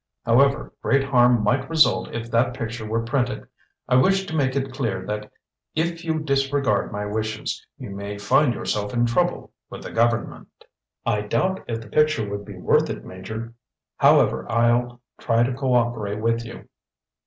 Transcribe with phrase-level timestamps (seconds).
[0.25, 3.45] However, great harm might result if that picture were printed.
[3.87, 5.31] I wish to make it clear that
[5.75, 10.47] if you disregard my wishes, you may find yourself in trouble with the government."
[11.05, 13.53] "I doubt if the picture would be worth it, Major.
[13.97, 16.67] However, I'll try to cooperate with you."